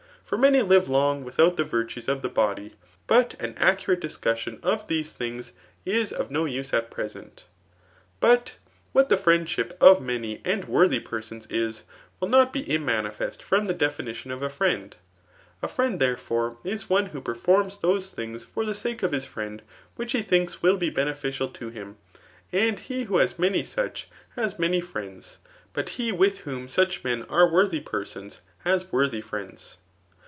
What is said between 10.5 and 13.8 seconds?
worthy perstMX^ is, will not be immanife^ from the